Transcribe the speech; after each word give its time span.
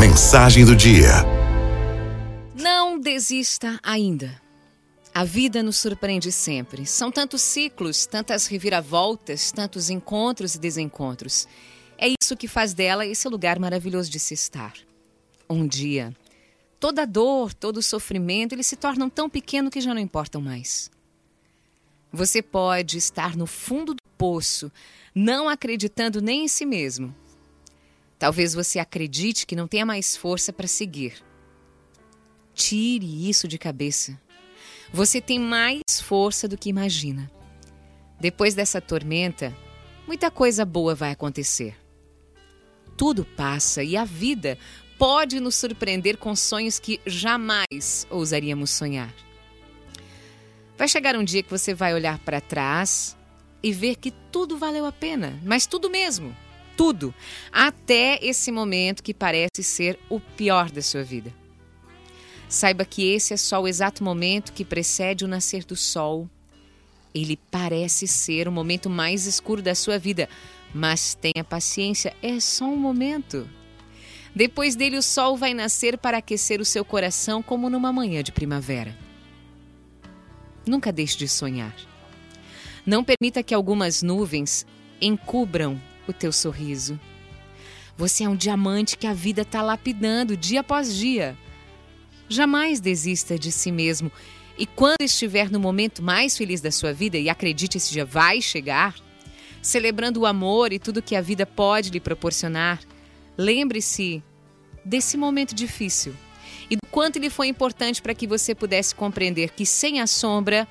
Mensagem 0.00 0.64
do 0.64 0.74
dia. 0.74 1.10
Não 2.54 2.98
desista 2.98 3.78
ainda. 3.82 4.40
A 5.14 5.24
vida 5.24 5.62
nos 5.62 5.76
surpreende 5.76 6.32
sempre. 6.32 6.86
São 6.86 7.12
tantos 7.12 7.42
ciclos, 7.42 8.06
tantas 8.06 8.46
reviravoltas, 8.46 9.52
tantos 9.52 9.90
encontros 9.90 10.54
e 10.54 10.58
desencontros. 10.58 11.46
É 11.98 12.08
isso 12.18 12.34
que 12.34 12.48
faz 12.48 12.72
dela 12.72 13.04
esse 13.04 13.28
lugar 13.28 13.58
maravilhoso 13.58 14.10
de 14.10 14.18
se 14.18 14.32
estar. 14.32 14.72
Um 15.50 15.66
dia, 15.66 16.16
toda 16.80 17.06
dor, 17.06 17.52
todo 17.52 17.82
sofrimento, 17.82 18.54
eles 18.54 18.68
se 18.68 18.76
tornam 18.76 19.10
tão 19.10 19.28
pequenos 19.28 19.70
que 19.70 19.82
já 19.82 19.92
não 19.92 20.00
importam 20.00 20.40
mais. 20.40 20.90
Você 22.10 22.40
pode 22.40 22.96
estar 22.96 23.36
no 23.36 23.46
fundo 23.46 23.92
do 23.92 24.02
poço, 24.16 24.72
não 25.14 25.46
acreditando 25.46 26.22
nem 26.22 26.44
em 26.44 26.48
si 26.48 26.64
mesmo. 26.64 27.14
Talvez 28.20 28.52
você 28.52 28.78
acredite 28.78 29.46
que 29.46 29.56
não 29.56 29.66
tenha 29.66 29.86
mais 29.86 30.14
força 30.14 30.52
para 30.52 30.66
seguir. 30.66 31.14
Tire 32.52 33.26
isso 33.30 33.48
de 33.48 33.56
cabeça. 33.56 34.20
Você 34.92 35.22
tem 35.22 35.38
mais 35.38 35.80
força 36.02 36.46
do 36.46 36.58
que 36.58 36.68
imagina. 36.68 37.30
Depois 38.20 38.54
dessa 38.54 38.78
tormenta, 38.78 39.56
muita 40.06 40.30
coisa 40.30 40.66
boa 40.66 40.94
vai 40.94 41.12
acontecer. 41.12 41.74
Tudo 42.94 43.24
passa 43.24 43.82
e 43.82 43.96
a 43.96 44.04
vida 44.04 44.58
pode 44.98 45.40
nos 45.40 45.56
surpreender 45.56 46.18
com 46.18 46.36
sonhos 46.36 46.78
que 46.78 47.00
jamais 47.06 48.06
ousaríamos 48.10 48.68
sonhar. 48.68 49.14
Vai 50.76 50.88
chegar 50.88 51.16
um 51.16 51.24
dia 51.24 51.42
que 51.42 51.50
você 51.50 51.72
vai 51.72 51.94
olhar 51.94 52.18
para 52.18 52.38
trás 52.38 53.16
e 53.62 53.72
ver 53.72 53.96
que 53.96 54.10
tudo 54.30 54.58
valeu 54.58 54.84
a 54.84 54.92
pena, 54.92 55.40
mas 55.42 55.66
tudo 55.66 55.88
mesmo, 55.88 56.36
tudo, 56.80 57.14
até 57.52 58.18
esse 58.22 58.50
momento 58.50 59.02
que 59.02 59.12
parece 59.12 59.62
ser 59.62 59.98
o 60.08 60.18
pior 60.18 60.70
da 60.70 60.80
sua 60.80 61.02
vida. 61.02 61.30
Saiba 62.48 62.86
que 62.86 63.12
esse 63.12 63.34
é 63.34 63.36
só 63.36 63.60
o 63.60 63.68
exato 63.68 64.02
momento 64.02 64.54
que 64.54 64.64
precede 64.64 65.22
o 65.22 65.28
nascer 65.28 65.62
do 65.62 65.76
sol. 65.76 66.26
Ele 67.14 67.38
parece 67.50 68.08
ser 68.08 68.48
o 68.48 68.52
momento 68.52 68.88
mais 68.88 69.26
escuro 69.26 69.60
da 69.60 69.74
sua 69.74 69.98
vida, 69.98 70.26
mas 70.74 71.14
tenha 71.14 71.44
paciência, 71.44 72.16
é 72.22 72.40
só 72.40 72.64
um 72.64 72.78
momento. 72.78 73.46
Depois 74.34 74.74
dele, 74.74 74.96
o 74.96 75.02
sol 75.02 75.36
vai 75.36 75.52
nascer 75.52 75.98
para 75.98 76.16
aquecer 76.16 76.62
o 76.62 76.64
seu 76.64 76.82
coração 76.82 77.42
como 77.42 77.68
numa 77.68 77.92
manhã 77.92 78.22
de 78.22 78.32
primavera. 78.32 78.96
Nunca 80.66 80.90
deixe 80.90 81.18
de 81.18 81.28
sonhar. 81.28 81.76
Não 82.86 83.04
permita 83.04 83.42
que 83.42 83.52
algumas 83.52 84.02
nuvens 84.02 84.64
encubram 84.98 85.78
o 86.10 86.14
teu 86.14 86.32
sorriso. 86.32 86.98
Você 87.96 88.24
é 88.24 88.28
um 88.28 88.36
diamante 88.36 88.96
que 88.96 89.06
a 89.06 89.12
vida 89.12 89.42
está 89.42 89.62
lapidando 89.62 90.36
dia 90.36 90.60
após 90.60 90.94
dia. 90.94 91.36
Jamais 92.28 92.80
desista 92.80 93.38
de 93.38 93.50
si 93.50 93.70
mesmo. 93.72 94.10
E 94.56 94.66
quando 94.66 95.02
estiver 95.02 95.50
no 95.50 95.58
momento 95.58 96.02
mais 96.02 96.36
feliz 96.36 96.60
da 96.60 96.70
sua 96.70 96.92
vida, 96.92 97.18
e 97.18 97.28
acredite, 97.28 97.76
esse 97.76 97.92
dia 97.92 98.04
vai 98.04 98.40
chegar, 98.40 98.94
celebrando 99.62 100.20
o 100.20 100.26
amor 100.26 100.72
e 100.72 100.78
tudo 100.78 101.02
que 101.02 101.16
a 101.16 101.20
vida 101.20 101.46
pode 101.46 101.90
lhe 101.90 102.00
proporcionar, 102.00 102.80
lembre-se 103.36 104.22
desse 104.84 105.16
momento 105.16 105.54
difícil 105.54 106.14
e 106.70 106.76
do 106.76 106.86
quanto 106.90 107.16
ele 107.16 107.30
foi 107.30 107.48
importante 107.48 108.00
para 108.00 108.14
que 108.14 108.26
você 108.26 108.54
pudesse 108.54 108.94
compreender 108.94 109.50
que 109.50 109.66
sem 109.66 110.00
a 110.00 110.06
sombra 110.06 110.66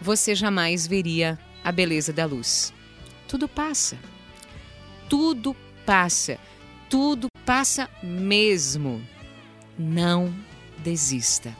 você 0.00 0.34
jamais 0.34 0.86
veria 0.86 1.38
a 1.62 1.70
beleza 1.70 2.12
da 2.12 2.24
luz. 2.24 2.72
Tudo 3.28 3.48
passa. 3.48 3.96
Tudo 5.08 5.56
passa. 5.84 6.38
Tudo 6.88 7.28
passa 7.44 7.88
mesmo. 8.02 9.02
Não 9.78 10.34
desista. 10.78 11.54